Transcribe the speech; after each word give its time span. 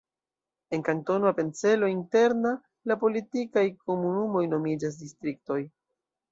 En 0.71 0.81
Kantono 0.87 1.27
Apencelo 1.31 1.89
Interna 1.97 2.55
la 2.91 2.97
politikaj 3.05 3.67
komunumoj 3.85 4.45
nomiĝas 4.57 5.01
distriktoj. 5.07 5.63